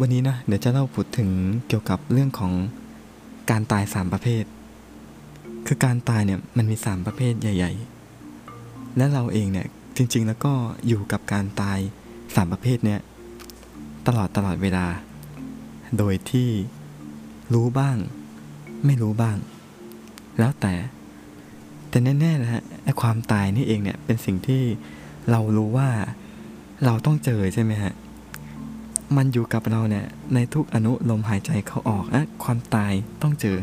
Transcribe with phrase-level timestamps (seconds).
[0.00, 1.30] วันนี้นะเดี๋ยวจะเล่าพูดถึง
[1.68, 2.52] เกี่ยวกับเรื่องของ
[3.50, 4.44] การตายสามประเภท
[5.66, 7.72] คือการตายเนี่ยมันมีสามประเภทใหญ่
[8.34, 9.66] ๆ และเราเองเนี่ย
[9.96, 10.52] จริง ๆ แล้วก็
[10.86, 11.78] อยู่กับการตาย
[12.34, 13.00] สามประเภทเนี่ย
[14.06, 14.86] ตลอดตลอดเวลา
[15.98, 16.48] โดยที่
[17.54, 17.96] รู้บ้าง
[18.86, 19.36] ไม่รู้บ้าง
[20.38, 20.74] แล้วแต่
[21.88, 24.62] แต่แน่ๆนะฮะไอ้ความตายนี่เองเนี่ยเป็นสิ่งที่
[25.30, 25.88] เรารู้ว่า
[26.84, 27.92] เราต้องเจอใช่ไหมฮะ
[29.16, 32.92] มันอยู่กับเราเนี่ยในทุกอนุลมหายใจเขาออกอะความตาย
[33.22, 33.58] ต้องเจอ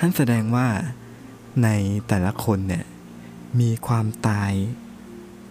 [0.00, 0.66] นั่นแสดงว่า
[1.62, 1.68] ใน
[2.08, 2.84] แต่ละคนเนี่ย
[3.60, 4.52] มีความตาย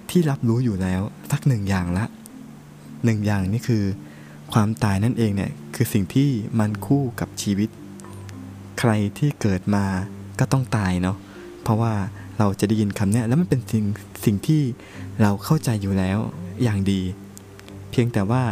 [0.10, 2.06] ที่รับรู้อยู่แล้วสักหนึ่งอย่างละ
[3.06, 3.84] หนึ่งอย่างนี่คือ
[4.54, 7.70] ความตายนั่นเองเนี่ยคือสิ่งที่มันคู่กับชีวิต
[8.80, 9.86] ใครที่เกิดมา
[10.40, 11.18] ก็ต้องตายเนาะ
[11.64, 11.94] เพราะว่า
[12.40, 13.86] เราจะได้ยินคำเนี้ยแล้วมันเป็นสิ่ง
[14.26, 14.62] สิ่งที่
[15.22, 16.20] เราเข้าใจอยู่แล้ว
[16.64, 17.02] อย่างดี
[17.92, 18.44] เพียงแต่ว่า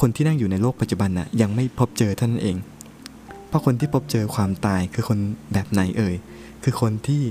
[0.00, 2.56] คนที่นั่งอยู่ในโลกปัจจุบันน่ะยังไม่พบเจอท่านั้นเอง
[3.48, 5.18] เพราะคนที่พบเจอความตายคือคน
[5.52, 6.14] แบบไหนเอ่ย
[6.62, 7.22] คือคนที่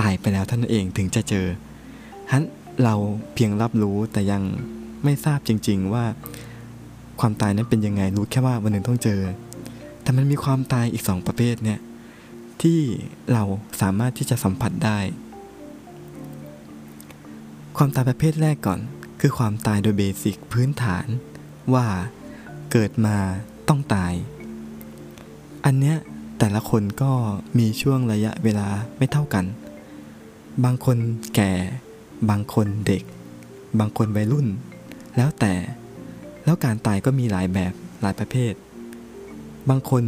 [0.00, 1.46] ตายไปแล้วท่านนเองถึงจะเจอ
[2.28, 2.44] ฉะนั้น
[2.84, 2.94] เรา
[3.34, 4.42] เพียงรับรู้แต่ยัง
[5.04, 6.04] ไม่ทราบจริง ๆว่า
[7.20, 9.20] ความตายนั้นเป็นยังไงรู้แค่ว่าวันหนึ่งต้องเจอ
[10.02, 11.78] แต่มันมีความตายอีกสองประเภทเนี่ย
[12.62, 12.78] ที่
[13.32, 13.44] เรา
[13.80, 14.98] สามารถที่จะสัมผัสได้
[17.76, 18.80] ความตายประเภทแรกก่อน
[19.20, 21.06] คือความตายโดยเบสิกพื้นฐาน
[21.74, 21.86] ว่า
[22.72, 23.16] เกิดมา
[23.68, 24.12] ต้องตาย
[25.64, 25.96] อันเนี้ย
[26.38, 27.12] แต่ละคนก็
[27.58, 29.44] มีช่วงระยะเวลาไม่เท่ากัน
[30.64, 30.96] บางคน
[31.34, 31.52] แก่
[32.30, 33.02] บางคนเด็ก
[33.78, 34.46] บางคนวัยรุ่น
[35.16, 35.54] แล้วแต่
[36.44, 37.72] แล้วการตายก็มีหลายแบบ
[38.02, 38.52] หลายประเภท
[39.70, 40.04] บางคน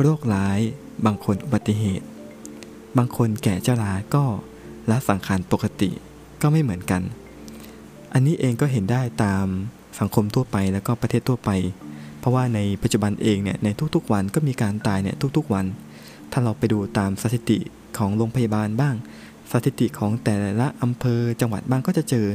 [0.00, 0.58] โรคร้าย
[1.06, 2.06] บางคนอุบัติเหตุ
[2.96, 4.24] บางคนแก่เจ้าลาก็
[4.90, 5.90] ละสังขารปกติ
[6.42, 7.02] ก็ไม่เหมือนกัน
[8.12, 9.46] อันนี้เองก็เห็นได้ตาม
[10.00, 11.50] สังคมทั่วไปแล้วก็ประเทศทั่วไป
[12.20, 15.66] เพราะว่าในปัจจุบันเองเนี่ยในทุกๆวันก็มีการตายเนี่ยทุกๆวัน
[16.32, 17.58] ถ้าเราไปดูตามสถิติ
[17.98, 18.94] ของโรงพยาบาลบ้าง
[19.52, 22.26] สถิติของแต่ละอำเภอจังหวัดบ้างก็จะเจอ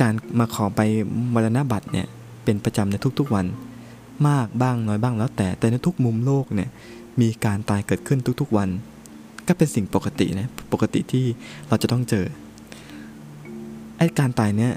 [0.00, 0.80] การมาขอไป
[1.34, 2.06] มรณบัตรเนี่ย
[2.44, 3.46] เป็นประจำในทุกๆวัน
[4.28, 6.70] มากบ้างน้อยบ้างแล้วแต่แต่ในทุกมุมโลกเนี่ย
[7.20, 8.68] มีการตายเกิดขึ้นทุกๆวัน
[9.46, 11.24] ก็เป็นสิ่งปกตินะปกติที่
[11.68, 12.24] เราจะต้องเจอ
[13.98, 14.72] ไอ้การตายเนี่ย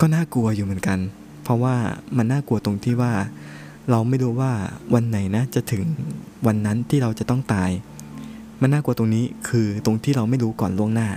[0.00, 0.98] ก็น่ากลัวอยู่เหมือนกัน
[1.46, 1.76] เพราะว่า
[2.16, 3.12] มันน่ากลัวตรงที่ว่า
[3.90, 4.52] เราไม่รู้ว่า
[4.94, 5.84] วันไหนนะจะถึง
[6.46, 7.70] วันนั้นที่เราจะต้องตาย
[8.60, 11.08] มันน่ากลัวตรงนี้คือตรงที่เราไม่รู้ก่อนล่วงหน้า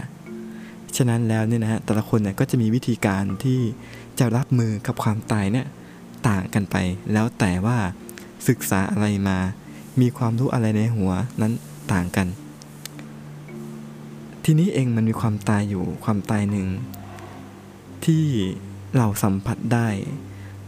[0.97, 3.59] ฉะนั้นแล้วเนี่ยนะฮะแต่ละคนเนี่ยก็จะมีวิธีการที่
[4.19, 5.65] จะรับมือกับความตายเนี่ย
[6.27, 6.75] ต่างกันไป
[7.13, 7.77] แล้วแต่ว่า
[8.47, 9.37] ศึกษาอะไรมา
[10.01, 11.11] มีความรู้อะไรในหัว
[11.41, 11.53] นั้น
[11.93, 12.27] ต่างกัน
[14.43, 16.67] ทีนี้เองมันมีความตายอยู่ความตายหนึ่ง
[18.05, 18.25] ที่
[18.97, 19.87] เราสัมผัสได้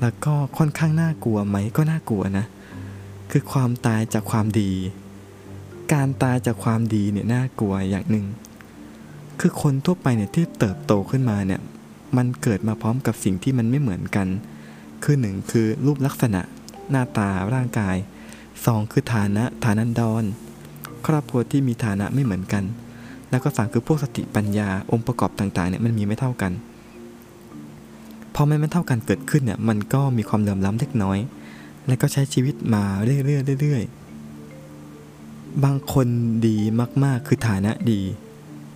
[0.01, 2.45] แล้วก็ค่อนข้างน่ากลัวไหมก็น่ากลัวนะ
[3.31, 4.71] คือความตายจากความดี
[5.93, 8.25] การตายจากความดีเนี่ยน่ากลัวอย่างหนึ่ง
[9.39, 11.61] คือคนทั่วไปเนี่ยที่เติบโตขึ้นมาเนี่ย
[12.17, 14.27] มันเกิดมาพร้อมกับสิ่งที่มันไม่เหมือนกัน
[15.03, 16.41] คือหนึ่งคือรูปลักษณะ
[16.89, 17.95] หน้าตาร่างกาย
[18.65, 20.23] สองคือฐานะฐานันดร
[21.05, 22.63] ครอบครัวที่มีฐานะไม่เหมือนกัน
[23.29, 26.51] แล้วก็สามคือพวกสติปัญญาองค์ประกอบต่างๆเนี่ยมันมีไม่เท่ากัน
[28.41, 31.19] อมันไม่เท่ากันเกิดขึ้นเนี่ยมันก็มีความเหลื่อมล้ำเล็กน้อย
[31.88, 36.07] และก็ใช้ชีวิตมาเรื่อยๆเรื่อยๆบางคน
[36.47, 36.57] ดี
[37.03, 38.02] มากๆคือฐานะดี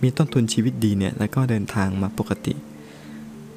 [0.02, 2.54] มีต้นทุนชีวิตดีเนี่ยแล้วก็เดินทางมาปกติ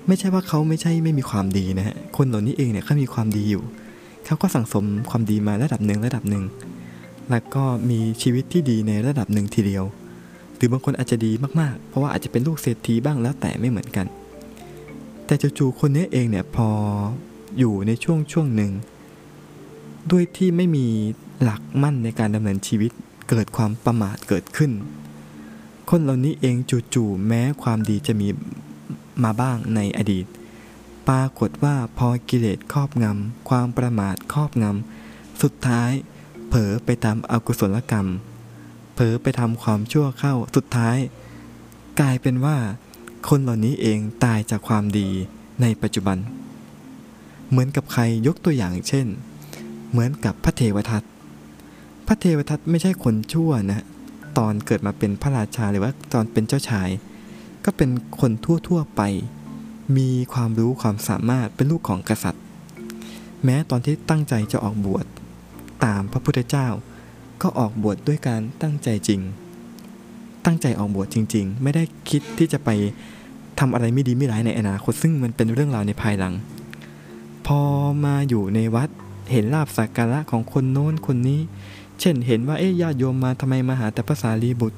[0.08, 3.64] ไม่ใช่ว่าเขาไม่ใช่ไม่มีความดีนะฮะคนเหล่านี้เองเนี่ยเขามีความดีอยู่
[4.26, 6.44] เขาก็สั่งสมความดีมาระดับหนึ่งระดับหนึ่ง
[7.30, 9.84] แล้วก็มีชีวิตที่ดีในระดับหนึ่งทีเดียว
[10.56, 14.06] หรือบางคนอาจจะดีมากๆ เพราะว่าอาจจะเป็นลูกเศรษฐีบ้างแล้วแต่ไม่เหมือนกัน
[15.30, 16.70] แต่จู่ๆคนนี้เองเนี่ยพอ
[17.58, 18.72] อยู่ในช่วงช่วงหนึ่ง
[20.12, 20.88] ด้วยที่ไม่มี
[21.42, 22.92] หลักมั่นในการดำเนินชีวิต
[23.30, 24.72] เกิดความประมาทเกิดขึ้น
[25.90, 26.56] คนเหล่านี้เอง
[26.94, 28.28] จู่ๆแม้ความดีจะมี
[29.24, 30.26] มาบ้างในอดีต
[31.08, 35.92] ปรากฏว่าพอกิเลสครอบงำความประมาทครอบงำสุดท้าย
[36.48, 38.08] เผลอไปทำอกุศลกรรม
[38.94, 40.98] เผลอไปทำความชั่วเข้าสุดท้าย
[42.00, 42.58] กลายเป็นว่า
[43.28, 45.10] คนเหล่านี้เองตายจากความดี
[45.62, 46.18] ในปัจจุบัน
[47.50, 49.08] เหมือนกับใครยกตัวอย่างเช่น
[49.90, 51.04] เหมือนกับพระเทวทัต
[52.08, 53.86] พระเทวทัตไม่ใช่คนชั่วนะ
[54.38, 56.90] ตอนเกิดมาเป็นพระราชาหรือว่าตอนเป็นเจ้าชาย
[57.66, 57.90] ก็เป็น
[58.20, 58.32] คน
[58.68, 59.02] ทั่วๆไป
[59.98, 62.44] มีความรู้ความสามารถเป็นลูกของกษัตริย์
[63.44, 65.06] แม้ตอนที่ตั้งใจจะออกบวช
[65.86, 66.68] ตามพระพุทธเจ้า
[67.42, 69.22] ก็ออกบวชดด้วยการตั้งใจจริง
[70.46, 72.70] ตั้งใจออกบวชจริง ๆ ไม่ได้คิดที่จะไป
[73.60, 76.34] ทำอะไรไม่ดีไม่ร้ายในอนาคตซึ่งมันเป็นเรื่องราวในภายหลัง
[77.48, 77.62] พอ
[78.06, 78.90] มาอยู่ในวัด
[79.32, 81.40] เห็นลาบสักการะของคนโน้นคนนี้
[82.00, 84.78] เช่นเห็นว่าเอ๊ะญาติโยมมาทำไมมาหาแต่ภาษาลีบุตร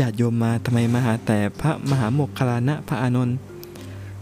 [0.00, 3.36] ญาติโยมมาทำไมมาหาแต่พระมหาโมคคลานะพระอานนท์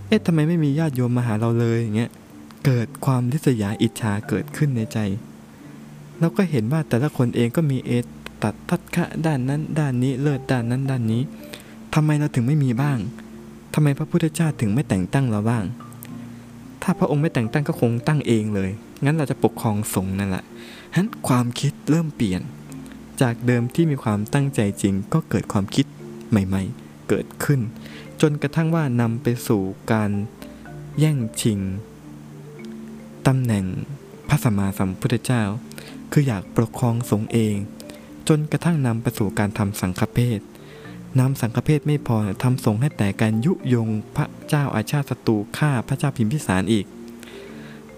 [0.09, 2.11] เอ๊ะทำไมไม่มีญาติโยมมาหาเราเลยอย่างเงี้ย
[2.65, 4.99] เกิดความริษยาอิจฉาเกิดขึ้นในใจ
[6.21, 7.93] เราก็เห็นว่าแต่ละคนเองก็มีเอ
[8.43, 11.23] ตัดทัดคะด้านนั้น ด้านนี้เลิศด้านนั้น ด้านนี้
[11.95, 12.99] ทำไมเราถึงไม่มีบ้าง
[13.75, 15.65] ทำไมพระพุทธเจ้าถึงไม่แต่งตั้งเราบ้าง
[16.83, 18.71] ถ้าพระองค์ไม่แต่งตั้งก็คงตั้งเองเลย
[19.05, 20.45] งั้นเราจะปกครองสงฆ์นั่นแหละ
[20.91, 22.43] ฉะนั้นความคิดเริ่มเปลี่ยน
[23.23, 25.87] จากเดิมที่มีความตั้งใจจริง ก็เกิดความคิด
[26.31, 27.61] ใหม่ ๆ เกิดขึ้น
[28.21, 29.63] จนกระทั่งว่านำไปสู่
[29.93, 30.11] การ
[30.99, 31.61] แย่งชิง
[33.27, 33.65] ตำแหน่ง
[34.29, 35.43] พระสัมมาสัมพุทธเจ้า
[36.13, 37.57] คืออยากปกครองสงฆ์เอง
[38.29, 40.41] จนกระทั่งนำไปสู่การทำสังฆเพศ
[41.21, 46.87] นำสังฆเพศไม่พอทำสงให้แต่การยุยงพระเจ้าอาชาติศัตรูฆ่าพระเจ้าพิมพิสารอีก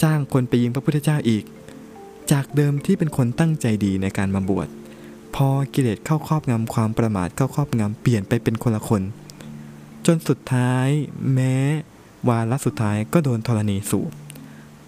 [0.03, 1.45] จ้างคนไปยิงพระพุทธเจ้าอีก
[2.33, 4.69] จากเดิมที่เป็นคนตั้งใจดีในการมาบวช
[5.35, 9.03] พอกิเลสเข้าครอบงำความประมาทเข้าครอบงำเปลี่ยนไปเป็นคนละคน
[10.07, 10.89] จนสุดท้าย
[11.35, 11.55] แม้
[12.29, 14.13] วาระสุดท้ายก็โดนธรณีสูบ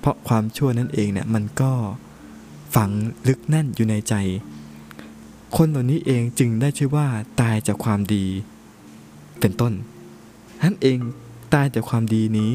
[0.01, 1.73] เพราะความชั่วนั่นเองเนี่ยมันก็
[2.75, 2.91] ฝัง
[3.29, 4.15] ลึกแน่นอยู่ในใจ
[5.57, 7.07] คนเหล่านี้เองจึงได้ชื่อว่า
[7.41, 8.27] ตายจากความดี
[9.41, 9.73] เป็นต้น
[10.63, 10.99] นั่นเอง
[11.55, 12.53] ตายจากความดีนี้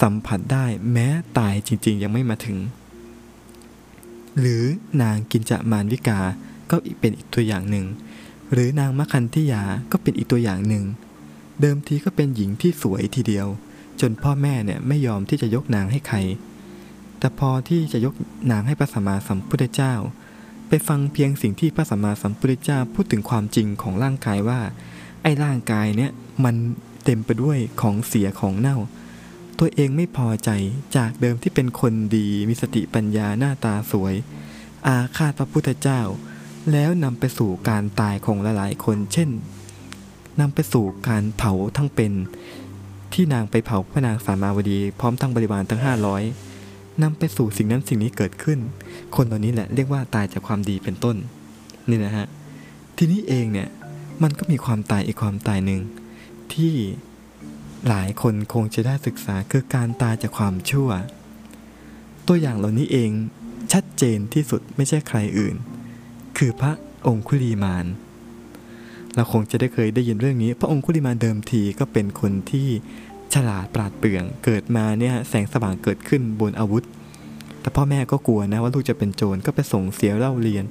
[0.00, 1.06] สัมผัสได้แม้
[1.38, 2.58] ตายจริงๆ ยังไม่มาถึง
[4.40, 4.64] หรือ
[5.02, 6.20] นางกินจะมานวิกา
[6.70, 7.86] ก็เป็นอีกตัวอย่างหนึ่ง
[8.52, 9.62] หรือนางมะคันทิยา
[9.92, 10.84] ก็เป็นอีกตัวอย่างหนึ่ง
[11.60, 13.46] เดิมทีก็เป็นหญิงที่สวยทีเดียว
[14.00, 16.18] จนพ่อแม่เนี่ยไม่ยอมที่จะยกนางให้ใคร
[17.18, 18.14] แต่พอที่จะยก
[18.50, 19.94] นางให้พระสัมมาสัมพุทธเจ้า
[20.68, 24.60] ไปฟังเพียงสิ่งที่พระสัมมาสัมพุทธเจ้าพูดถึงความจริงของร่างกายว่า
[25.22, 26.10] ไอ้ร่างกายเนี่ย
[26.44, 26.54] มัน
[27.04, 28.76] เต็มไปด้วยของเสียของเน่า
[29.58, 30.50] ตัวเองไม่พอใจ
[30.96, 34.14] จากเดิมที่เป็นคนดีมีสติปัญญาหน้าตาสวย
[34.86, 36.00] อาฆาตพระพุทธเจ้า
[36.72, 39.30] แล้วนำไปสู่การตายของหลายๆ คน เช่น
[40.40, 42.12] นำไปสู่การเผาทั้งเป็น
[43.12, 46.22] ที่นางไปเผาพระนางสามาวดี พร้อมทั้งบริวารทั้งห้าร้อย
[47.02, 48.58] นำไปสู่สิ่งนั้นสิ่งนี้เกิดขึ้น
[49.16, 51.16] คนเหล่านี้แหละเรียกว่าตายจากความดีเป็นต้น
[51.88, 52.26] นี่นะฮะ
[52.96, 53.68] ทีนี้เองเนี่ย
[54.22, 55.80] มันก็มีความตายอีกความตายหนึ่ง
[56.52, 56.74] ที่
[57.88, 60.90] หลายคนคงจะได้ศึกษาคือการตายจากความชั่ว
[62.26, 63.10] ตัวอย่างเหล่านี้เอง
[63.72, 65.56] ชัดเจนที่สุดไม่ใช่ใครอื่น
[66.38, 66.72] คือพระ
[67.06, 67.86] องคุลีมาน
[69.14, 72.68] เราคงจะได้เคยได้ยินเรื่องนี้ พระองคุลีมานเดิมทีก็เป็นคนที่
[73.34, 76.84] ฉลาดปราดเปรื่อง เกิดมาเนี่ยแสงสว่างเกิดขึ้นบนอาวุธ
[77.60, 80.64] แต่พ่อแม่ก็กลัวนะว่าลูกจะเป็นโจรก็ไปส่งเสียเล่าเรียน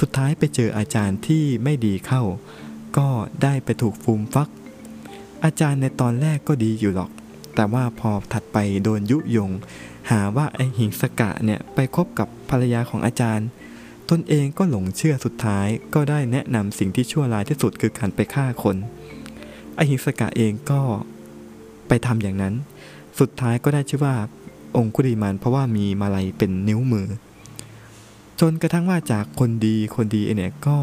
[0.00, 2.22] สุดท้ายไปเจออาจารย์ที่ไม่ดีเข้า
[2.98, 3.08] ก็
[3.42, 4.48] ได้ไปถูกฟูมฟัก
[5.44, 7.10] อาจารย์ในตอนแรกก็ดีอยู่หรอก
[7.54, 9.50] แต่ว่าพอถัดไปโดนยุยง
[10.10, 13.46] หาว่าไอหิงสกะเนี่ยไปคบกับภรรยาของอาจารย์
[14.10, 18.76] ตนเองก็หลงเชื่อสุดท้ายก็ได้แนะนำสิ่งที่ชั่วร้ายที่สุดคือการไปฆ่าคน
[19.74, 20.80] ไอหิงสกะเองก็
[21.90, 22.54] ไปทำอย่างนั้น
[23.20, 24.14] สุดท้ายก็ได้ชื่อว่า
[24.76, 27.08] องคุริมานเพราะว่ามีมาลัยเป็นนิ้วมือ
[28.40, 30.78] จนกระทั่งว่าจากคนดีคนดีเนี่ยก็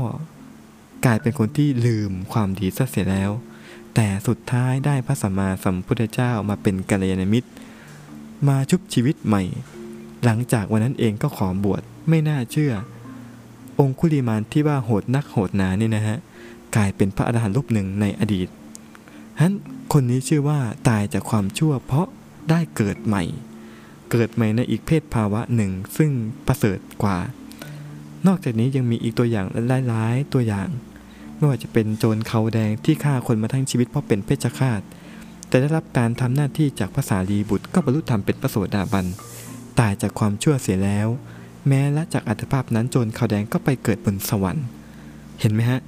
[1.05, 3.31] กลายเป็นคนที่ลืมความดีซะเสียแล้ว
[3.95, 7.49] แต่สุดท้ายได้พระสัมมาสัมพุทธเจ้ามาเป็นกัลยาณมิตร
[8.47, 9.43] มาชุบชีวิตใหม่
[10.25, 12.73] หลังจากวันนั้นเองก็ขอบวชไม่น่าเชื่อ
[13.79, 16.17] องคุลิมานที่ว่าโหดนักโหดหนานี่นะฮะ
[16.75, 18.47] กลายเป็นพระอรหันต์รูปหนึ่งในอดีต
[19.37, 19.53] ฉะนั้น
[19.93, 22.07] คนนี้ชื่อว่าตายจากความชั่วเพราะ
[22.49, 23.23] ได้เกิดใหม่
[24.11, 26.11] เกิดใหม่ในอีกเพศภาวะหนึ่งซึ่ง
[26.47, 27.17] ประเสริฐกว่า
[28.27, 29.47] นอกจากนี้ยังมีอีกตัวอย่าง
[29.87, 30.69] หลายๆตัวอย่าง
[31.35, 34.81] ไม่ว่าจะเป็นโจรเขาแดงที่ฆ่าคนมาทั้งชีวิตเพราะเป็นเพชฌฆาต
[35.47, 39.05] แต่ได้รับการทำหน้าที่จากภาษาลีบุตรก็บรรลุธรรมเป็นพระโสดาบัน
[39.79, 41.07] ตายจากความชั่วเสียแล้ว
[41.67, 44.65] แม้และจากอัตภาพนั้นโจรเขาแดงก็ไปเกิดบนสวรรค์
[45.39, 45.79] เห็นไหมฮะ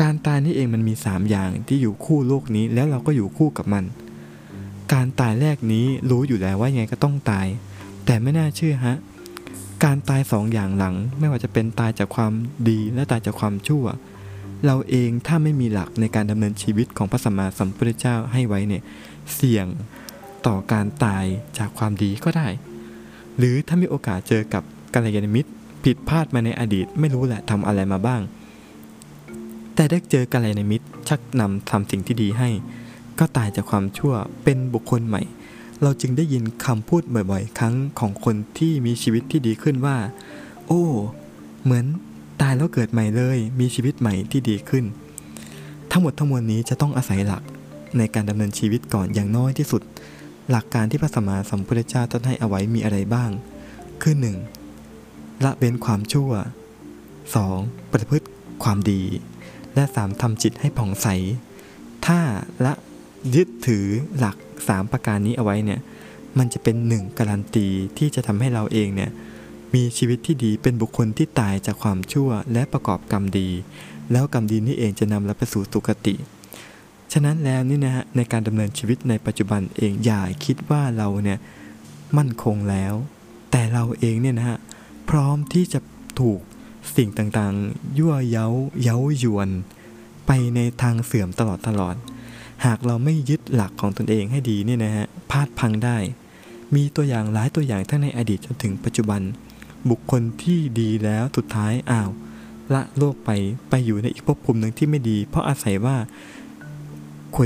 [0.00, 3.84] การตายนี่เองมันมีสามอย่างที่อยู่คู่โลกนี้แล้วเราก็อยู่คู่กับมัน
[4.92, 7.46] การตายแรกนี้รู้อยู่แล้วว่ายังไงก็ต้องตาย
[8.06, 8.96] แต่ไม่น่าเชื่อฮะ
[9.84, 12.32] การตายสองอย่างหลัง ไม่ว่าจะเป็นตายจากความ
[12.68, 13.84] ดีและตายจากความชั่ว
[14.66, 18.82] เราเองถ้าไม่มีหลักในการดำเนินชีวิตของพระสัมมาสัมพุทธเจ้าให้ไว้เนี่ย
[19.34, 19.66] เสี่ยง
[20.46, 21.24] ต่อการตาย
[21.58, 22.48] จากความดีก็ได้
[23.38, 24.62] หรือถ้ามีโอกาสเจอกับ
[24.94, 25.50] กัลยาณมิตร
[25.84, 28.20] ผิดพลาดมาในอดีตไม่รู้แหละทำอะไรมาบ้าง
[29.76, 32.48] แต่ได้เจอกัลยาณมิตรชักนำทำสิ่งที่ดีให้
[33.18, 34.14] ก็ตายจากความชั่ว
[34.44, 35.22] เป็นบุคคลใหม่
[35.82, 39.96] เราจึงได้ยินคำพูดบ่อยๆ ครั้งของคนที่มีชีวิตที่ดีขึ้นว่า
[40.66, 40.84] โอ้
[41.62, 41.84] เหมือน
[42.40, 44.84] ตายแล้วเกิดใหม่เลย มีชีวิตใหม่ที่ดีขึ้น
[45.90, 47.42] ทั้งหมดทั้งมวลนี้จะต้องอาศัยหลัก
[47.98, 49.82] ในการดำเนินชีวิตก่อนอย่างน้อยที่สุด
[50.50, 53.30] หลักการที่พระสัมมาสัมพุทธเจ้าท่านให้เอาไว้มีอะไรบ้าง
[54.02, 54.36] คือหนึ่ง
[55.44, 56.30] ละเว้นความชั่ว
[57.12, 57.92] 2.
[57.92, 58.26] ประพฤติ
[58.64, 59.02] ความดี
[59.76, 60.20] และ 3.
[60.20, 61.08] ทำจิตให้ผ่องใส
[62.06, 62.20] ถ้า
[62.64, 62.72] ละ
[63.34, 63.86] ยึดถือ
[64.18, 64.36] หลัก
[64.68, 65.80] 3ประการนี้เอาไว้เนี่ย
[66.38, 67.66] มันจะเป็นหนึ่งการันตี
[67.98, 69.10] ที่จะทำให้เราเองเนี่ย
[69.74, 73.48] มีชีวิตที่ดีเป็นบุคคลที่ตายจากความชั่วและประกอบกรรมดี
[74.12, 76.14] แล้วกรรมดีนี่เองจะนำเราไปสู่สุคติ
[77.12, 81.38] ฉะนั้นแล้วนี่นะฮะในการดำเนินชีวิตในปัจจุบันเองอย่าคิดว่าเราเนี่ย
[82.18, 82.94] มั่นคงแล้ว
[83.50, 84.58] แต่เราเองเนี่ยนะฮะ
[85.10, 85.80] พร้อมที่จะ
[86.20, 86.40] ถูก
[86.96, 88.46] สิ่งต่างๆ ยั่วเย้า
[88.82, 89.48] เย้ายวน
[90.26, 91.96] ไปในทางเสื่อมตลอดตลอด
[92.66, 95.96] หากเราไม่ยึดหลักของตนเองให้ดีเนี่ยนะฮะพลาดพังได้
[96.74, 99.20] มีตัวอย่างหลายตัวอย่างทั้งในอดีตจนถึงปัจจุบัน
[99.90, 102.10] บุคคลที่ดีแล้วสุดท้ายอ้าว
[102.74, 103.30] ละโลกไป
[103.70, 105.96] ไปอยู่ในอีกภพภูมิหนึ่งที่ไม่ดี เพราะอาศัยว่า
[107.32, 107.44] เขว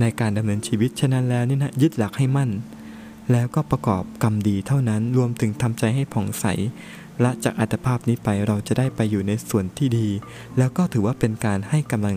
[0.00, 2.50] ในการดำเนินชีวิตฉะนั้นแล้วนี่นะยึดหลักให้มั่น
[3.32, 6.46] แล้วก็ประกอบกรรมดีเท่านั้นรวมถึงทำใจให้ผ่องใส
[7.24, 10.08] ละจากอัตภาพนี้ไปเราจะได้ไปอยู่ในส่วนที่ดี
[10.58, 12.16] แล้วก็ถือว่าเป็นการให้กำลัง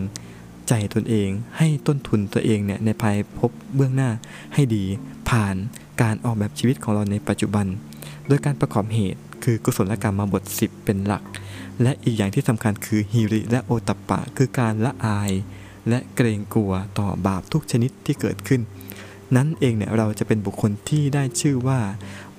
[0.68, 4.10] ใจตนเอง ให้ต้นทุนตัวเองเนี่ยในภายภพเบื้องหน้า
[4.54, 4.84] ให้ดี
[5.28, 5.54] ผ่าน
[6.02, 7.66] การออกแบบชีวิตของเราในปัจจุบัน
[8.26, 11.22] โดยการประกอบเหตุคือกุศลกรรมมาบท 10 เป็นหลัก
[11.82, 15.32] และอีกอย่างที่สำคัญคือฮิริและโอตัปปะ คือการละอาย
[15.88, 18.60] และเกรงกลัวต่อบาปทุกชนิดที่เกิดขึ้น
[19.36, 21.78] นั้นเองเนี่ยเราจะเป็นบุคคลที่ได้ชื่อว่า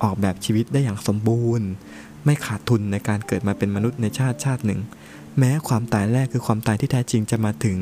[0.02, 1.68] ออกแบบชีวิตได้อย่างสมบูรณ์
[2.26, 4.80] ไม่ขาดทุนในการเกิดมาเป็นมนุษย์ในชาติชาติหนึ่ง
[5.38, 7.78] แม้ความตายแรกคือความตายที่แท้จริงจะมาถึง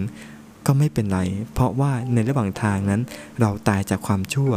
[0.66, 1.20] ก็ไม่เป็นไร
[1.52, 3.00] เพราะว่าในระหว่างทางนั้น
[3.40, 4.52] เราตายจากความชั่ว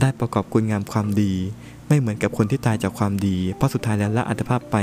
[0.00, 1.32] ได้ประกอบคุณงามความดี
[1.88, 4.76] ไม่เหมือนกับคนที่ตายจากความดี เพราะสุดท้ายแล้วละอัตภาพไป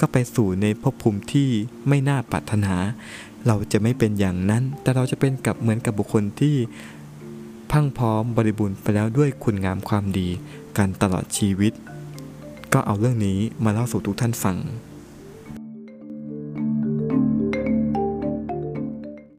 [0.00, 1.48] ก็ไปสู่ในภพภูมิที่
[1.88, 2.74] ไม่น่าปรารถนา
[3.46, 6.56] เราจะไม่เป็นอย่างนั้น แต่เราจะเป็นกับเหมือนกับบุคคลที่
[7.70, 10.28] พรังพร้อมบริบูรณ์ไปแล้วด้วยคุณงามความดี
[10.76, 11.72] กันตลอดชีวิต
[12.72, 14.56] ก็เอาเรื่องนี้มาเล่าสู่ทุกท่านฟัง